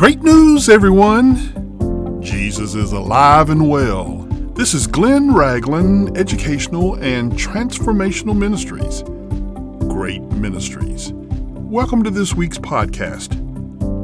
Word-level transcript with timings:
Great 0.00 0.22
news, 0.22 0.70
everyone! 0.70 2.22
Jesus 2.22 2.74
is 2.74 2.92
alive 2.92 3.50
and 3.50 3.68
well. 3.68 4.26
This 4.54 4.72
is 4.72 4.86
Glenn 4.86 5.34
Ragland 5.34 6.16
Educational 6.16 6.94
and 6.94 7.34
Transformational 7.34 8.34
Ministries. 8.34 9.02
Great 9.92 10.22
Ministries. 10.22 11.12
Welcome 11.12 12.02
to 12.04 12.10
this 12.10 12.32
week's 12.32 12.56
podcast. 12.56 13.36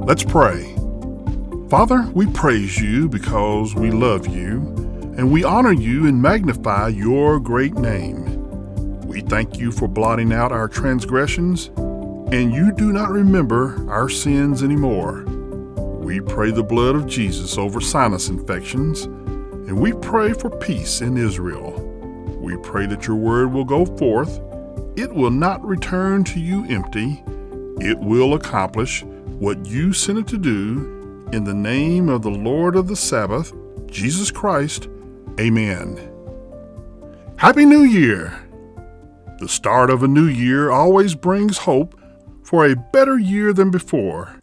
Let's 0.06 0.22
pray. 0.22 0.76
Father, 1.70 2.02
we 2.12 2.26
praise 2.26 2.78
you 2.78 3.08
because 3.08 3.74
we 3.74 3.90
love 3.90 4.26
you, 4.26 4.58
and 5.16 5.32
we 5.32 5.44
honor 5.44 5.72
you 5.72 6.06
and 6.06 6.20
magnify 6.20 6.88
your 6.88 7.40
great 7.40 7.72
name. 7.72 9.00
We 9.06 9.22
thank 9.22 9.58
you 9.58 9.72
for 9.72 9.88
blotting 9.88 10.34
out 10.34 10.52
our 10.52 10.68
transgressions, 10.68 11.68
and 12.34 12.52
you 12.52 12.70
do 12.70 12.92
not 12.92 13.08
remember 13.08 13.90
our 13.90 14.10
sins 14.10 14.62
anymore. 14.62 15.24
We 16.06 16.20
pray 16.20 16.52
the 16.52 16.62
blood 16.62 16.94
of 16.94 17.08
Jesus 17.08 17.58
over 17.58 17.80
sinus 17.80 18.28
infections, 18.28 19.06
and 19.06 19.76
we 19.76 19.92
pray 19.92 20.34
for 20.34 20.48
peace 20.48 21.00
in 21.00 21.16
Israel. 21.16 21.72
We 22.40 22.56
pray 22.58 22.86
that 22.86 23.08
your 23.08 23.16
word 23.16 23.52
will 23.52 23.64
go 23.64 23.84
forth. 23.84 24.40
It 24.94 25.12
will 25.12 25.32
not 25.32 25.66
return 25.66 26.22
to 26.22 26.38
you 26.38 26.64
empty. 26.68 27.24
It 27.80 27.98
will 27.98 28.34
accomplish 28.34 29.02
what 29.02 29.66
you 29.66 29.92
sent 29.92 30.20
it 30.20 30.28
to 30.28 30.38
do. 30.38 31.28
In 31.32 31.42
the 31.42 31.52
name 31.52 32.08
of 32.08 32.22
the 32.22 32.30
Lord 32.30 32.76
of 32.76 32.86
the 32.86 32.94
Sabbath, 32.94 33.52
Jesus 33.88 34.30
Christ, 34.30 34.86
amen. 35.40 35.98
Happy 37.36 37.64
New 37.64 37.82
Year! 37.82 38.48
The 39.40 39.48
start 39.48 39.90
of 39.90 40.04
a 40.04 40.08
new 40.08 40.28
year 40.28 40.70
always 40.70 41.16
brings 41.16 41.58
hope 41.58 42.00
for 42.44 42.64
a 42.64 42.76
better 42.76 43.18
year 43.18 43.52
than 43.52 43.72
before. 43.72 44.36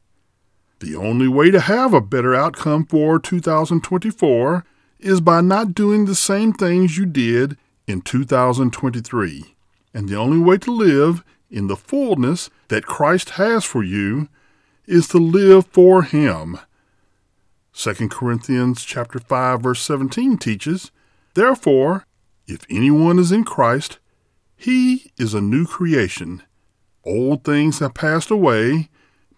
The 0.84 0.98
only 0.98 1.30
way 1.30 1.50
to 1.50 1.62
have 1.62 1.94
a 1.94 2.02
better 2.02 2.36
outcome 2.36 2.86
for 2.86 3.18
2024 3.18 4.66
is 5.00 5.22
by 5.22 5.40
not 5.40 5.74
doing 5.74 6.04
the 6.04 6.14
same 6.14 6.52
things 6.52 6.98
you 6.98 7.06
did 7.06 7.56
in 7.88 8.02
2023. 8.02 9.56
And 9.94 10.10
the 10.10 10.18
only 10.18 10.40
way 10.40 10.58
to 10.58 10.76
live 10.76 11.24
in 11.50 11.68
the 11.68 11.78
fullness 11.78 12.50
that 12.68 12.86
Christ 12.86 13.30
has 13.32 13.64
for 13.64 13.82
you 13.82 14.28
is 14.86 15.08
to 15.08 15.20
live 15.20 15.68
for 15.68 16.04
him. 16.04 16.60
2 17.72 18.10
Corinthians 18.10 18.84
chapter 18.84 19.20
5 19.20 19.62
verse 19.62 19.82
17 19.82 20.38
teaches, 20.38 20.92
Therefore, 21.34 22.06
if 22.46 22.66
anyone 22.70 23.20
is 23.20 23.32
in 23.32 23.46
Christ, 23.46 24.00
he 24.58 25.14
is 25.18 25.34
a 25.34 25.40
new 25.40 25.66
creation. 25.66 26.44
Old 27.06 27.46
things 27.46 27.80
have 27.80 27.94
passed 27.94 28.30
away. 28.30 28.90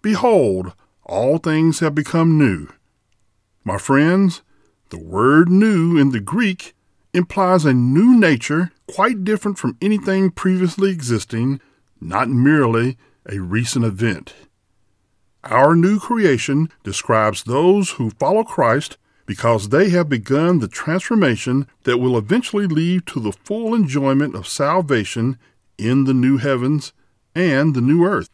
Behold, 0.01 0.73
all 1.05 1.37
things 1.37 1.79
have 1.79 1.95
become 1.95 2.37
new. 2.37 2.67
My 3.63 3.77
friends, 3.77 4.41
the 4.89 4.99
word 4.99 5.49
new 5.49 5.97
in 5.97 6.11
the 6.11 6.19
Greek 6.19 6.75
implies 7.13 7.65
a 7.65 7.73
new 7.73 8.19
nature 8.19 8.71
quite 8.87 9.23
different 9.23 9.57
from 9.57 9.77
anything 9.81 10.31
previously 10.31 10.91
existing, 10.91 11.59
not 12.01 12.29
merely 12.29 12.97
a 13.27 13.39
recent 13.39 13.85
event. 13.85 14.33
Our 15.43 15.75
new 15.75 15.99
creation 15.99 16.69
describes 16.83 17.43
those 17.43 17.91
who 17.91 18.09
follow 18.11 18.43
Christ 18.43 18.97
because 19.25 19.69
they 19.69 19.89
have 19.89 20.09
begun 20.09 20.59
the 20.59 20.67
transformation 20.67 21.67
that 21.83 21.97
will 21.97 22.17
eventually 22.17 22.67
lead 22.67 23.05
to 23.07 23.19
the 23.19 23.31
full 23.31 23.73
enjoyment 23.73 24.35
of 24.35 24.47
salvation 24.47 25.37
in 25.77 26.03
the 26.03 26.13
new 26.13 26.37
heavens 26.37 26.93
and 27.33 27.73
the 27.75 27.81
new 27.81 28.05
earth. 28.05 28.29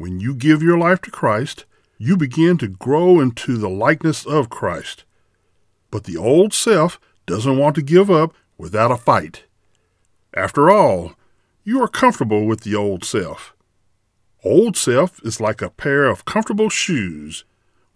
When 0.00 0.18
you 0.18 0.34
give 0.34 0.62
your 0.62 0.78
life 0.78 1.02
to 1.02 1.10
Christ, 1.10 1.66
you 1.98 2.16
begin 2.16 2.56
to 2.56 2.68
grow 2.68 3.20
into 3.20 3.58
the 3.58 3.68
likeness 3.68 4.24
of 4.24 4.48
Christ. 4.48 5.04
But 5.90 6.04
the 6.04 6.16
old 6.16 6.54
self 6.54 6.98
doesn't 7.26 7.58
want 7.58 7.74
to 7.74 7.82
give 7.82 8.10
up 8.10 8.32
without 8.56 8.90
a 8.90 8.96
fight. 8.96 9.44
After 10.32 10.70
all, 10.70 11.16
you 11.64 11.82
are 11.82 11.86
comfortable 11.86 12.46
with 12.46 12.62
the 12.62 12.74
old 12.74 13.04
self. 13.04 13.54
Old 14.42 14.74
self 14.74 15.20
is 15.22 15.38
like 15.38 15.60
a 15.60 15.68
pair 15.68 16.06
of 16.06 16.24
comfortable 16.24 16.70
shoes, 16.70 17.44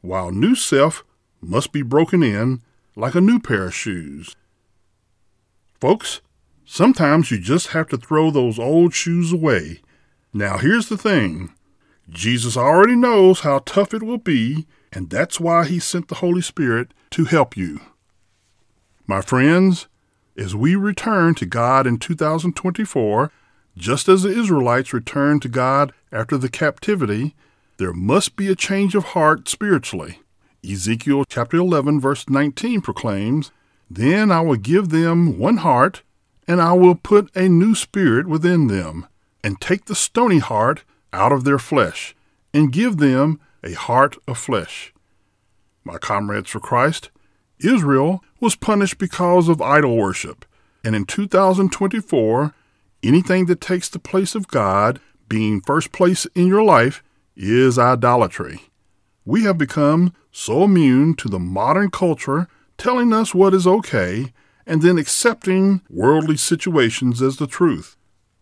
while 0.02 0.30
new 0.30 0.54
self 0.54 1.04
must 1.40 1.72
be 1.72 1.80
broken 1.80 2.22
in 2.22 2.60
like 2.94 3.14
a 3.14 3.20
new 3.22 3.40
pair 3.40 3.68
of 3.68 3.74
shoes. 3.74 4.36
Folks, 5.80 6.20
sometimes 6.66 7.30
you 7.30 7.38
just 7.38 7.68
have 7.68 7.88
to 7.88 7.96
throw 7.96 8.30
those 8.30 8.58
old 8.58 8.92
shoes 8.92 9.32
away. 9.32 9.80
Now, 10.34 10.58
here's 10.58 10.90
the 10.90 10.98
thing 10.98 11.54
Jesus 12.08 12.56
already 12.56 12.96
knows 12.96 13.40
how 13.40 13.60
tough 13.60 13.94
it 13.94 14.02
will 14.02 14.18
be, 14.18 14.66
and 14.92 15.10
that's 15.10 15.40
why 15.40 15.64
he 15.64 15.78
sent 15.78 16.08
the 16.08 16.16
Holy 16.16 16.42
Spirit 16.42 16.92
to 17.10 17.24
help 17.24 17.56
you. 17.56 17.80
My 19.06 19.20
friends, 19.20 19.88
as 20.36 20.54
we 20.54 20.74
return 20.76 21.34
to 21.36 21.46
God 21.46 21.86
in 21.86 21.98
2024, 21.98 23.30
just 23.76 24.08
as 24.08 24.22
the 24.22 24.30
Israelites 24.30 24.92
returned 24.92 25.42
to 25.42 25.48
God 25.48 25.92
after 26.12 26.36
the 26.36 26.48
captivity, 26.48 27.34
there 27.78 27.92
must 27.92 28.36
be 28.36 28.48
a 28.48 28.54
change 28.54 28.94
of 28.94 29.04
heart 29.04 29.48
spiritually. 29.48 30.20
Ezekiel 30.68 31.24
chapter 31.28 31.56
11 31.56 32.00
verse 32.00 32.28
19 32.28 32.80
proclaims, 32.80 33.50
Then 33.90 34.30
I 34.30 34.40
will 34.40 34.56
give 34.56 34.90
them 34.90 35.38
one 35.38 35.58
heart, 35.58 36.02
and 36.46 36.60
I 36.60 36.72
will 36.72 36.94
put 36.94 37.34
a 37.36 37.48
new 37.48 37.74
spirit 37.74 38.26
within 38.26 38.68
them, 38.68 39.06
and 39.42 39.60
take 39.60 39.86
the 39.86 39.94
stony 39.94 40.38
heart 40.38 40.84
out 41.14 41.32
of 41.32 41.44
their 41.44 41.58
flesh, 41.58 42.14
and 42.52 42.72
give 42.72 42.98
them 42.98 43.40
a 43.62 43.72
heart 43.72 44.16
of 44.28 44.36
flesh. 44.36 44.92
My 45.84 45.96
comrades 45.96 46.50
for 46.50 46.60
Christ, 46.60 47.10
Israel 47.60 48.22
was 48.40 48.56
punished 48.56 48.98
because 48.98 49.48
of 49.48 49.62
idol 49.62 49.96
worship, 49.96 50.44
and 50.84 50.94
in 50.94 51.06
2024, 51.06 52.52
anything 53.02 53.46
that 53.46 53.60
takes 53.60 53.88
the 53.88 53.98
place 53.98 54.34
of 54.34 54.48
God 54.48 55.00
being 55.28 55.60
first 55.60 55.92
place 55.92 56.26
in 56.34 56.46
your 56.46 56.62
life 56.62 57.02
is 57.36 57.78
idolatry. 57.78 58.60
We 59.24 59.44
have 59.44 59.56
become 59.56 60.12
so 60.30 60.64
immune 60.64 61.14
to 61.16 61.28
the 61.28 61.38
modern 61.38 61.90
culture 61.90 62.48
telling 62.76 63.12
us 63.12 63.34
what 63.34 63.54
is 63.54 63.66
okay 63.66 64.32
and 64.66 64.82
then 64.82 64.98
accepting 64.98 65.80
worldly 65.88 66.36
situations 66.36 67.22
as 67.22 67.36
the 67.36 67.46
truth. 67.46 67.96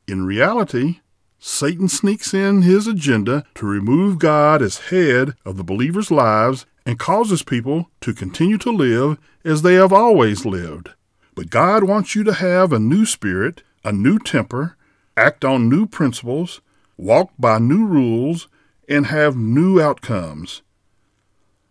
In 0.08 0.26
reality, 0.26 1.00
Satan 1.44 1.88
sneaks 1.88 2.32
in 2.32 2.62
his 2.62 2.86
agenda 2.86 3.44
to 3.56 3.66
remove 3.66 4.20
God 4.20 4.62
as 4.62 4.90
head 4.90 5.34
of 5.44 5.56
the 5.56 5.64
believers' 5.64 6.12
lives 6.12 6.66
and 6.86 7.00
causes 7.00 7.42
people 7.42 7.90
to 8.00 8.14
continue 8.14 8.56
to 8.58 8.70
live 8.70 9.18
as 9.44 9.62
they 9.62 9.74
have 9.74 9.92
always 9.92 10.46
lived. 10.46 10.90
But 11.34 11.50
God 11.50 11.82
wants 11.82 12.14
you 12.14 12.22
to 12.22 12.32
have 12.32 12.72
a 12.72 12.78
new 12.78 13.04
spirit, 13.04 13.64
a 13.82 13.90
new 13.90 14.20
temper, 14.20 14.76
act 15.16 15.44
on 15.44 15.68
new 15.68 15.84
principles, 15.84 16.60
walk 16.96 17.32
by 17.36 17.58
new 17.58 17.86
rules, 17.86 18.46
and 18.88 19.06
have 19.06 19.36
new 19.36 19.80
outcomes. 19.80 20.62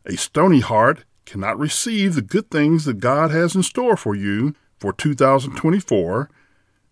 A 0.06 0.18
stony 0.18 0.60
heart 0.60 1.06
cannot 1.24 1.58
receive 1.58 2.16
the 2.16 2.22
good 2.22 2.52
things 2.52 2.84
that 2.84 3.00
God 3.00 3.32
has 3.32 3.56
in 3.56 3.64
store 3.64 3.96
for 3.96 4.16
you 4.16 4.54
for 4.78 4.92
2024, 4.92 6.30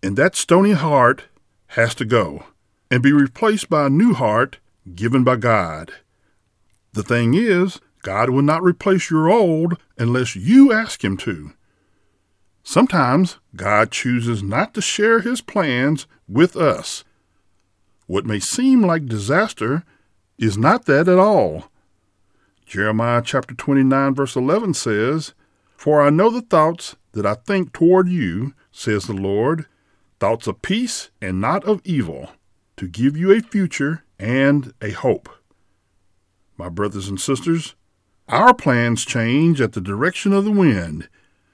and 0.02 0.16
that 0.16 0.34
stony 0.34 0.72
heart 0.72 1.24
has 1.66 1.94
to 1.96 2.06
go 2.06 2.44
and 2.90 3.02
be 3.02 3.12
replaced 3.12 3.70
by 3.70 3.86
a 3.86 3.90
new 3.90 4.14
heart 4.14 4.58
given 4.94 5.22
by 5.22 5.36
God. 5.36 5.92
The 6.92 7.02
thing 7.02 7.34
is, 7.34 7.80
God 8.02 8.30
will 8.30 8.42
not 8.42 8.62
replace 8.62 9.10
your 9.10 9.30
old 9.30 9.78
unless 9.96 10.34
you 10.34 10.72
ask 10.72 11.04
Him 11.04 11.16
to. 11.18 11.52
Sometimes 12.62 13.38
God 13.54 13.90
chooses 13.90 14.42
not 14.42 14.74
to 14.74 14.80
share 14.80 15.20
His 15.20 15.40
plans 15.40 16.06
with 16.28 16.56
us. 16.56 17.04
What 18.06 18.26
may 18.26 18.40
seem 18.40 18.82
like 18.82 19.06
disaster 19.06 19.84
is 20.38 20.58
not 20.58 20.86
that 20.86 21.06
at 21.06 21.18
all. 21.18 21.70
Jeremiah 22.66 23.22
chapter 23.24 23.54
29, 23.54 24.14
verse 24.14 24.34
11 24.34 24.74
says, 24.74 25.34
For 25.76 26.02
I 26.02 26.10
know 26.10 26.30
the 26.30 26.42
thoughts 26.42 26.96
that 27.12 27.26
I 27.26 27.34
think 27.34 27.72
toward 27.72 28.08
you, 28.08 28.54
says 28.72 29.06
the 29.06 29.12
Lord, 29.12 29.66
thoughts 30.18 30.46
of 30.46 30.62
peace 30.62 31.10
and 31.20 31.40
not 31.40 31.64
of 31.64 31.80
evil 31.84 32.30
to 32.80 32.88
give 32.88 33.14
you 33.14 33.30
a 33.30 33.42
future 33.42 34.04
and 34.18 34.72
a 34.80 34.92
hope. 34.92 35.28
My 36.56 36.70
brothers 36.70 37.08
and 37.08 37.20
sisters, 37.20 37.74
our 38.26 38.54
plans 38.54 39.04
change 39.04 39.60
at 39.60 39.74
the 39.74 39.82
direction 39.82 40.32
of 40.32 40.46
the 40.46 40.50
wind, 40.50 41.06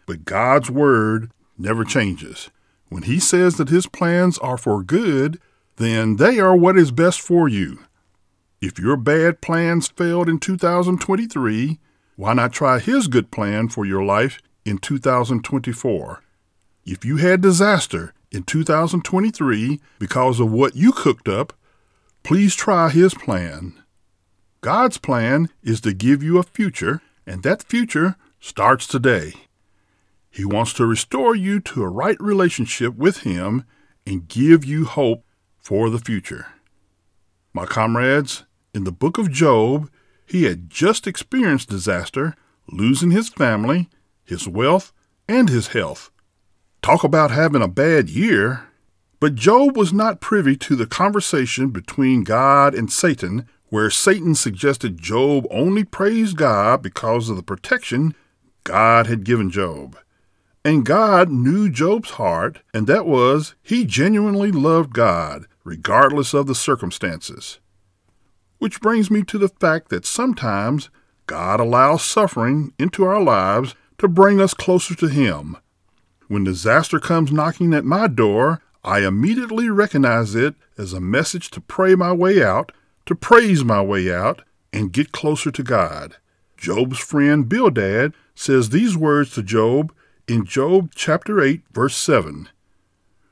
but 0.07 0.25
God's 0.25 0.71
word 0.71 1.33
never 1.59 1.83
changes. 1.83 2.51
When 2.91 3.03
He 3.03 3.19
says 3.19 3.57
that 3.57 3.71
His 3.71 3.89
plans 3.89 4.39
are 4.39 4.57
for 4.57 4.85
good, 4.85 5.41
then 5.79 6.15
they 6.15 6.39
are 6.39 6.55
what 6.55 6.79
is 6.79 6.93
best 6.93 7.21
for 7.21 7.49
you. 7.49 7.81
If 8.61 8.79
your 8.79 8.97
bad 8.97 9.41
plans 9.41 9.89
failed 9.89 10.29
in 10.29 10.39
2023, 10.39 11.81
why 12.15 12.35
not 12.35 12.53
try 12.53 12.79
His 12.79 13.09
good 13.09 13.33
plan 13.33 13.69
for 13.69 13.85
your 13.85 14.05
life 14.05 14.41
in 14.65 14.79
2024? 14.79 16.23
If 16.85 17.05
you 17.05 17.17
had 17.17 17.41
disaster 17.41 18.15
in 18.31 18.43
2023 18.43 19.81
because 19.99 20.41
of 20.41 20.51
what 20.51 20.77
you 20.77 20.93
cooked 20.93 21.29
up, 21.29 21.53
please 22.23 22.55
try 22.55 22.89
his 22.89 23.15
plan. 23.15 23.75
God's 24.61 24.99
plan 24.99 25.49
is 25.63 25.81
to 25.83 25.93
give 25.93 26.23
you 26.23 26.39
a 26.39 26.43
future, 26.43 27.01
and 27.27 27.43
that 27.43 27.63
future 27.63 28.17
starts 28.41 28.87
today. 28.87 29.33
He 30.37 30.45
wants 30.45 30.73
to 30.75 30.85
restore 30.87 31.35
you 31.35 31.61
to 31.61 31.83
a 31.83 31.89
right 31.89 32.21
relationship 32.21 32.95
with 32.95 33.19
Him 33.19 33.65
and 34.07 34.29
give 34.29 34.65
you 34.67 34.85
hope 34.85 35.25
for 35.57 35.89
the 35.89 35.99
future. 35.99 36.49
My 37.55 37.65
comrades, 37.65 38.45
in 38.75 38.85
the 38.85 38.93
book 38.93 39.17
of 39.17 39.33
Job, 39.33 39.91
he 40.27 40.45
had 40.45 40.69
just 40.69 41.07
experienced 41.07 41.71
disaster, 41.71 42.35
losing 42.69 43.13
his 43.13 43.31
family, 43.31 43.89
his 44.25 44.47
wealth, 44.47 44.93
and 45.27 45.49
his 45.49 45.69
health. 45.69 46.11
Talk 46.87 47.03
about 47.03 47.33
having 47.33 47.63
a 47.63 47.67
bad 47.67 48.09
year. 48.09 48.69
But 49.19 49.35
Job 49.35 49.77
was 49.77 49.93
not 49.93 50.21
privy 50.21 50.55
to 50.59 50.77
the 50.77 50.87
conversation 50.87 51.71
between 51.71 52.23
God 52.23 52.77
and 52.77 52.93
Satan, 52.93 53.49
where 53.71 53.91
Satan 53.91 54.37
suggested 54.37 54.97
Job 55.03 55.49
only 55.51 55.83
praise 55.83 56.33
God 56.33 56.83
because 56.83 57.29
of 57.29 57.35
the 57.35 57.43
protection 57.43 58.15
God 58.63 59.09
had 59.09 59.25
given 59.25 59.51
Job. 59.51 59.99
And 60.65 60.87
God 60.87 61.29
knew 61.29 61.69
Job's 61.69 62.11
heart, 62.11 62.61
and 62.73 62.87
that 62.87 63.05
was 63.05 63.57
he 63.65 63.85
genuinely 63.85 64.53
loved 64.53 64.93
God, 64.93 65.47
regardless 65.65 66.35
of 66.35 66.47
the 66.47 66.55
circumstances. 66.55 67.59
Which 68.59 68.81
brings 68.81 69.11
me 69.11 69.25
to 69.25 69.39
the 69.39 69.49
fact 69.49 69.89
that 69.89 70.07
sometimes 70.07 70.89
God 71.27 71.59
allows 71.59 72.05
suffering 72.05 72.75
into 72.79 73.03
our 73.03 73.21
lives 73.21 73.75
to 73.99 74.07
bring 74.07 74.41
us 74.41 74.55
closer 74.55 74.95
to 74.95 75.09
Him. 75.09 75.57
When 76.29 76.45
disaster 76.45 76.99
comes 76.99 77.31
knocking 77.31 77.73
at 77.73 77.85
my 77.85 78.09
door, 78.09 78.61
I 78.83 79.07
immediately 79.07 79.69
recognize 79.69 80.35
it 80.35 80.55
as 80.77 80.93
a 80.93 81.01
message 81.01 81.51
to 81.51 81.61
pray 81.61 81.95
my 81.95 82.13
way 82.13 82.43
out, 82.43 82.73
to 83.07 83.15
praise 83.15 83.65
my 83.65 83.83
way 83.83 84.13
out, 84.13 84.43
and 84.73 84.93
get 84.93 85.13
closer 85.13 85.51
to 85.51 85.63
God. 85.63 86.17
Job's 86.57 86.99
friend 86.99 87.49
Bildad 87.49 88.15
says 88.35 88.71
these 88.71 88.97
words 88.97 89.33
to 89.35 89.43
Job 89.43 89.93
in 90.27 90.45
Job 90.45 90.91
chapter 90.95 91.41
8, 91.41 91.63
verse 91.73 91.97
7 91.97 92.49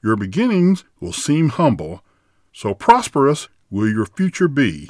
Your 0.02 0.17
beginnings 0.17 0.85
will 1.00 1.12
seem 1.12 1.49
humble, 1.50 2.05
so 2.52 2.75
prosperous 2.75 3.49
will 3.70 3.88
your 3.88 4.06
future 4.06 4.49
be. 4.49 4.88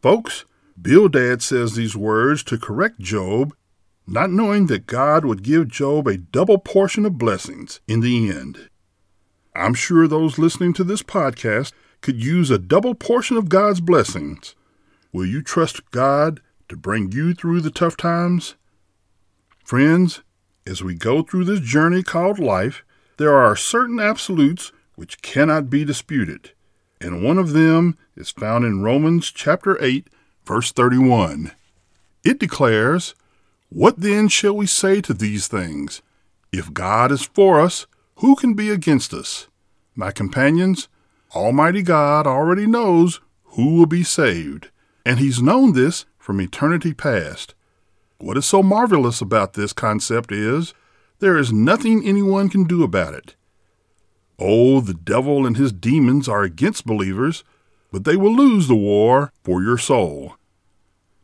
Folks, 0.00 0.44
Bildad 0.80 1.42
says 1.42 1.74
these 1.74 1.96
words 1.96 2.42
to 2.44 2.58
correct 2.58 3.00
Job, 3.00 3.54
not 4.06 4.30
knowing 4.30 4.66
that 4.66 4.86
God 4.86 5.24
would 5.24 5.42
give 5.42 5.68
Job 5.68 6.06
a 6.06 6.18
double 6.18 6.58
portion 6.58 7.06
of 7.06 7.18
blessings 7.18 7.80
in 7.88 8.00
the 8.00 8.30
end. 8.30 8.68
I'm 9.54 9.74
sure 9.74 10.06
those 10.06 10.38
listening 10.38 10.72
to 10.74 10.84
this 10.84 11.02
podcast 11.02 11.72
could 12.00 12.22
use 12.22 12.50
a 12.50 12.58
double 12.58 12.94
portion 12.94 13.36
of 13.36 13.48
God's 13.48 13.80
blessings. 13.80 14.54
Will 15.12 15.24
you 15.24 15.42
trust 15.42 15.90
God 15.90 16.40
to 16.68 16.76
bring 16.76 17.12
you 17.12 17.34
through 17.34 17.60
the 17.60 17.70
tough 17.70 17.96
times? 17.96 18.56
Friends, 19.64 20.22
as 20.66 20.82
we 20.82 20.94
go 20.94 21.22
through 21.22 21.44
this 21.44 21.60
journey 21.60 22.02
called 22.02 22.38
life, 22.38 22.84
there 23.16 23.34
are 23.34 23.56
certain 23.56 24.00
absolutes 24.00 24.72
which 24.96 25.22
cannot 25.22 25.70
be 25.70 25.84
disputed, 25.84 26.52
and 27.00 27.22
one 27.22 27.38
of 27.38 27.52
them 27.52 27.96
is 28.16 28.30
found 28.30 28.64
in 28.64 28.82
Romans 28.82 29.30
chapter 29.30 29.82
8, 29.82 30.08
verse 30.44 30.72
31. 30.72 31.52
It 32.24 32.38
declares, 32.38 33.14
What 33.74 33.98
then 33.98 34.28
shall 34.28 34.54
we 34.56 34.66
say 34.66 35.00
to 35.00 35.12
these 35.12 35.48
things? 35.48 36.00
If 36.52 36.72
God 36.72 37.10
is 37.10 37.24
for 37.24 37.60
us, 37.60 37.88
who 38.18 38.36
can 38.36 38.54
be 38.54 38.70
against 38.70 39.12
us? 39.12 39.48
My 39.96 40.12
companions, 40.12 40.86
Almighty 41.34 41.82
God 41.82 42.24
already 42.24 42.68
knows 42.68 43.20
who 43.42 43.74
will 43.74 43.86
be 43.86 44.04
saved, 44.04 44.70
and 45.04 45.18
He's 45.18 45.42
known 45.42 45.72
this 45.72 46.06
from 46.18 46.40
eternity 46.40 46.94
past. 46.94 47.56
What 48.18 48.36
is 48.36 48.46
so 48.46 48.62
marvelous 48.62 49.20
about 49.20 49.54
this 49.54 49.72
concept 49.72 50.30
is 50.30 50.72
there 51.18 51.36
is 51.36 51.52
nothing 51.52 52.06
anyone 52.06 52.48
can 52.48 52.62
do 52.62 52.84
about 52.84 53.14
it. 53.14 53.34
Oh, 54.38 54.82
the 54.82 54.94
devil 54.94 55.44
and 55.44 55.56
his 55.56 55.72
demons 55.72 56.28
are 56.28 56.44
against 56.44 56.86
believers, 56.86 57.42
but 57.90 58.04
they 58.04 58.14
will 58.14 58.36
lose 58.36 58.68
the 58.68 58.76
war 58.76 59.32
for 59.42 59.64
your 59.64 59.78
soul. 59.78 60.36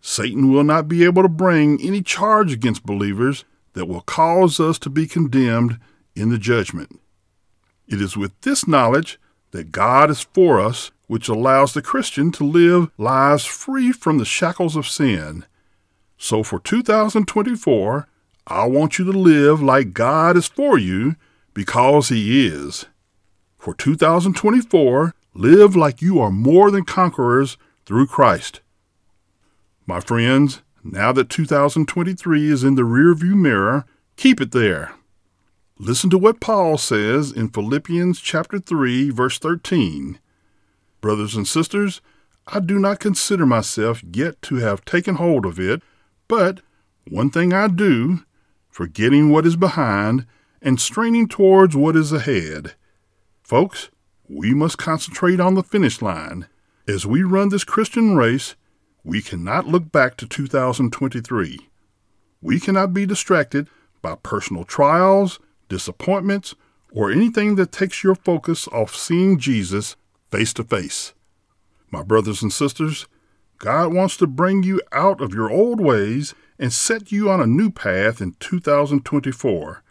Satan 0.00 0.50
will 0.50 0.64
not 0.64 0.88
be 0.88 1.04
able 1.04 1.22
to 1.22 1.28
bring 1.28 1.80
any 1.80 2.02
charge 2.02 2.52
against 2.52 2.86
believers 2.86 3.44
that 3.74 3.86
will 3.86 4.00
cause 4.00 4.58
us 4.58 4.78
to 4.80 4.90
be 4.90 5.06
condemned 5.06 5.78
in 6.14 6.30
the 6.30 6.38
judgment. 6.38 7.00
It 7.86 8.00
is 8.00 8.16
with 8.16 8.38
this 8.40 8.66
knowledge 8.66 9.18
that 9.50 9.72
God 9.72 10.10
is 10.10 10.20
for 10.20 10.60
us 10.60 10.90
which 11.06 11.28
allows 11.28 11.74
the 11.74 11.82
Christian 11.82 12.30
to 12.32 12.44
live 12.44 12.90
lives 12.96 13.44
free 13.44 13.92
from 13.92 14.18
the 14.18 14.24
shackles 14.24 14.76
of 14.76 14.86
sin 14.86 15.44
so 16.22 16.42
for 16.42 16.60
2024, 16.60 18.06
I 18.46 18.66
want 18.66 18.98
you 18.98 19.06
to 19.06 19.18
live 19.18 19.62
like 19.62 19.94
God 19.94 20.36
is 20.36 20.46
for 20.46 20.78
you 20.78 21.16
because 21.54 22.10
He 22.10 22.46
is. 22.46 22.84
For 23.56 23.72
2024, 23.72 25.14
live 25.32 25.74
like 25.74 26.02
you 26.02 26.20
are 26.20 26.30
more 26.30 26.70
than 26.70 26.84
conquerors 26.84 27.56
through 27.86 28.06
Christ. 28.06 28.60
My 29.90 29.98
friends, 29.98 30.62
now 30.84 31.10
that 31.10 31.30
2023 31.30 32.48
is 32.48 32.62
in 32.62 32.76
the 32.76 32.82
rearview 32.82 33.34
mirror, 33.34 33.84
keep 34.14 34.40
it 34.40 34.52
there. 34.52 34.92
Listen 35.80 36.08
to 36.10 36.16
what 36.16 36.38
Paul 36.38 36.78
says 36.78 37.32
in 37.32 37.48
Philippians 37.48 38.20
chapter 38.20 38.60
3 38.60 39.10
verse 39.10 39.40
13. 39.40 40.20
Brothers 41.00 41.34
and 41.34 41.48
sisters, 41.48 42.00
I 42.46 42.60
do 42.60 42.78
not 42.78 43.00
consider 43.00 43.44
myself 43.44 44.00
yet 44.12 44.40
to 44.42 44.58
have 44.58 44.84
taken 44.84 45.16
hold 45.16 45.44
of 45.44 45.58
it, 45.58 45.82
but 46.28 46.60
one 47.08 47.30
thing 47.30 47.52
I 47.52 47.66
do, 47.66 48.20
forgetting 48.68 49.30
what 49.30 49.44
is 49.44 49.56
behind 49.56 50.24
and 50.62 50.80
straining 50.80 51.26
towards 51.26 51.74
what 51.74 51.96
is 51.96 52.12
ahead. 52.12 52.74
Folks, 53.42 53.90
we 54.28 54.54
must 54.54 54.78
concentrate 54.78 55.40
on 55.40 55.56
the 55.56 55.64
finish 55.64 56.00
line. 56.00 56.46
As 56.86 57.06
we 57.06 57.24
run 57.24 57.48
this 57.48 57.64
Christian 57.64 58.14
race, 58.14 58.54
we 59.04 59.22
cannot 59.22 59.66
look 59.66 59.90
back 59.90 60.16
to 60.16 60.26
2023. 60.26 61.58
We 62.42 62.60
cannot 62.60 62.92
be 62.94 63.06
distracted 63.06 63.68
by 64.02 64.16
personal 64.16 64.64
trials, 64.64 65.38
disappointments, 65.68 66.54
or 66.92 67.10
anything 67.10 67.54
that 67.56 67.72
takes 67.72 68.02
your 68.02 68.14
focus 68.14 68.66
off 68.68 68.94
seeing 68.94 69.38
Jesus 69.38 69.96
face 70.30 70.52
to 70.54 70.64
face. 70.64 71.12
My 71.90 72.02
brothers 72.02 72.42
and 72.42 72.52
sisters, 72.52 73.06
God 73.58 73.92
wants 73.92 74.16
to 74.18 74.26
bring 74.26 74.62
you 74.62 74.80
out 74.92 75.20
of 75.20 75.34
your 75.34 75.50
old 75.50 75.80
ways 75.80 76.34
and 76.58 76.72
set 76.72 77.12
you 77.12 77.30
on 77.30 77.40
a 77.40 77.46
new 77.46 77.70
path 77.70 78.20
in 78.20 78.34
2024. 78.40 79.82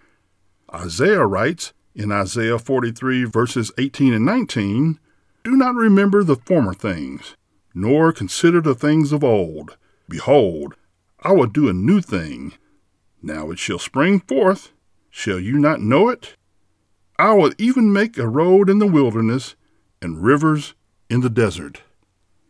Isaiah 0.74 1.26
writes 1.26 1.74
in 1.96 2.12
Isaiah 2.12 2.60
43, 2.60 3.26
verses 3.26 3.72
18 3.78 4.14
and 4.14 4.26
19 4.26 5.00
Do 5.44 5.56
not 5.56 5.76
remember 5.76 6.24
the 6.24 6.36
former 6.36 6.74
things, 6.74 7.36
nor 7.74 8.12
consider 8.12 8.62
the 8.62 8.76
things 8.76 9.12
of 9.12 9.24
old. 9.24 9.78
Behold, 10.08 10.76
I 11.22 11.32
will 11.34 11.48
do 11.48 11.70
a 11.70 11.74
new 11.74 12.02
thing. 12.02 12.54
Now 13.22 13.52
it 13.52 13.60
shall 13.60 13.80
spring 13.80 14.20
forth. 14.22 14.72
Shall 15.10 15.40
you 15.40 15.58
not 15.58 15.82
know 15.82 16.10
it? 16.10 16.36
I 17.18 17.34
will 17.34 17.52
even 17.58 17.92
make 17.92 18.18
a 18.18 18.28
road 18.28 18.70
in 18.70 18.80
the 18.80 18.88
wilderness 18.88 19.56
and 20.02 20.24
rivers 20.24 20.74
in 21.10 21.22
the 21.22 21.30
desert. 21.30 21.82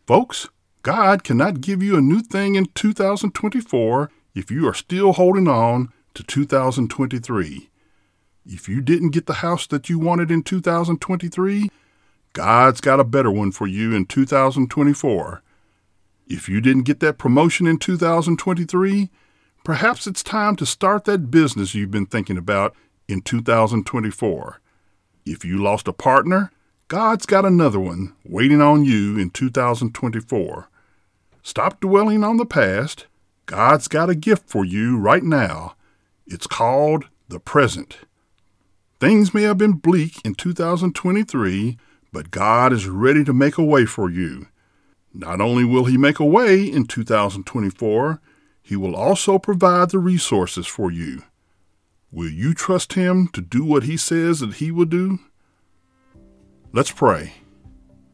Folks, 0.06 0.48
God 0.82 1.24
cannot 1.24 1.60
give 1.60 1.82
you 1.82 1.96
a 1.96 2.00
new 2.00 2.20
thing 2.20 2.54
in 2.54 2.66
2024 2.74 4.10
if 4.34 4.50
you 4.50 4.68
are 4.68 4.74
still 4.74 5.12
holding 5.12 5.48
on 5.48 5.92
to 6.14 6.22
2023. 6.22 7.68
If 8.46 8.68
you 8.68 8.80
didn't 8.80 9.10
get 9.10 9.26
the 9.26 9.34
house 9.34 9.66
that 9.66 9.88
you 9.88 9.98
wanted 9.98 10.30
in 10.30 10.42
2023, 10.42 11.70
God's 12.32 12.80
got 12.80 13.00
a 13.00 13.04
better 13.04 13.30
one 13.30 13.50
for 13.52 13.66
you 13.66 13.94
in 13.94 14.06
2024. 14.06 15.42
If 16.28 16.48
you 16.48 16.60
didn't 16.60 16.84
get 16.84 17.00
that 17.00 17.18
promotion 17.18 17.66
in 17.66 17.78
2023, 17.78 19.10
perhaps 19.64 20.06
it's 20.06 20.22
time 20.22 20.54
to 20.56 20.66
start 20.66 21.04
that 21.04 21.30
business 21.30 21.74
you've 21.74 21.90
been 21.90 22.06
thinking 22.06 22.38
about 22.38 22.74
in 23.08 23.20
2024. 23.20 24.60
If 25.26 25.44
you 25.44 25.60
lost 25.60 25.88
a 25.88 25.92
partner, 25.92 26.52
God's 26.86 27.26
got 27.26 27.44
another 27.44 27.80
one 27.80 28.14
waiting 28.24 28.60
on 28.60 28.84
you 28.84 29.18
in 29.18 29.30
2024. 29.30 30.68
Stop 31.42 31.80
dwelling 31.80 32.22
on 32.22 32.36
the 32.36 32.46
past. 32.46 33.06
God's 33.46 33.88
got 33.88 34.10
a 34.10 34.14
gift 34.14 34.48
for 34.48 34.64
you 34.64 34.98
right 34.98 35.24
now. 35.24 35.74
It's 36.26 36.46
called 36.46 37.06
the 37.28 37.40
present. 37.40 37.98
Things 39.00 39.34
may 39.34 39.42
have 39.42 39.58
been 39.58 39.72
bleak 39.72 40.20
in 40.24 40.34
2023, 40.34 41.76
but 42.12 42.30
God 42.30 42.72
is 42.72 42.88
ready 42.88 43.24
to 43.24 43.32
make 43.32 43.58
a 43.58 43.64
way 43.64 43.86
for 43.86 44.10
you. 44.10 44.46
Not 45.12 45.40
only 45.40 45.64
will 45.64 45.84
He 45.84 45.96
make 45.96 46.18
a 46.18 46.24
way 46.24 46.62
in 46.62 46.86
2024, 46.86 48.20
He 48.62 48.76
will 48.76 48.94
also 48.94 49.38
provide 49.38 49.90
the 49.90 49.98
resources 49.98 50.66
for 50.66 50.90
you. 50.90 51.22
Will 52.12 52.30
you 52.30 52.54
trust 52.54 52.94
Him 52.94 53.28
to 53.28 53.40
do 53.40 53.64
what 53.64 53.84
He 53.84 53.96
says 53.96 54.40
that 54.40 54.54
He 54.54 54.70
will 54.70 54.84
do? 54.84 55.18
Let's 56.72 56.92
pray. 56.92 57.34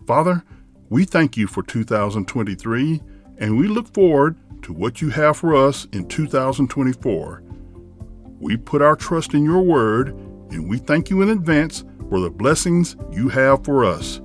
Father, 0.06 0.44
we 0.88 1.04
thank 1.04 1.36
you 1.36 1.46
for 1.46 1.62
2023 1.62 3.02
and 3.38 3.58
we 3.58 3.68
look 3.68 3.92
forward 3.92 4.36
to 4.62 4.72
what 4.72 5.00
you 5.00 5.10
have 5.10 5.36
for 5.36 5.54
us 5.54 5.86
in 5.92 6.08
2024. 6.08 7.42
We 8.40 8.56
put 8.56 8.82
our 8.82 8.96
trust 8.96 9.34
in 9.34 9.44
your 9.44 9.62
word, 9.62 10.08
and 10.50 10.68
we 10.68 10.78
thank 10.78 11.10
you 11.10 11.22
in 11.22 11.28
advance 11.30 11.84
for 12.08 12.20
the 12.20 12.30
blessings 12.30 12.96
you 13.10 13.28
have 13.28 13.64
for 13.64 13.84
us. 13.84 14.20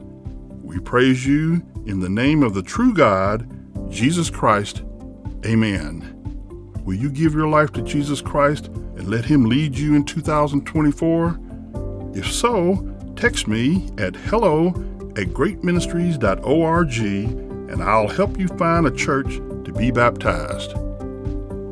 We 0.62 0.80
praise 0.80 1.26
you 1.26 1.62
in 1.86 2.00
the 2.00 2.10
name 2.10 2.44
of 2.44 2.54
the 2.54 2.62
true 2.62 2.94
God, 2.94 3.48
Jesus 3.92 4.30
Christ. 4.30 4.84
Amen. 5.46 6.18
Will 6.86 6.96
you 6.96 7.10
give 7.10 7.34
your 7.34 7.48
life 7.48 7.72
to 7.74 7.82
Jesus 7.82 8.22
Christ 8.22 8.68
and 8.68 9.08
let 9.08 9.26
Him 9.26 9.46
lead 9.46 9.78
you 9.78 9.96
in 9.96 10.06
2024? 10.06 11.40
If 12.14 12.32
so, 12.32 12.88
text 13.16 13.48
me 13.48 13.90
at 13.98 14.16
hello 14.16 14.70
at 15.18 15.28
greatministries.org 15.28 16.98
and 17.72 17.84
I'll 17.84 18.08
help 18.08 18.40
you 18.40 18.48
find 18.48 18.86
a 18.86 18.92
church 18.92 19.38
to 19.38 19.74
be 19.76 19.92
baptized. 19.92 20.74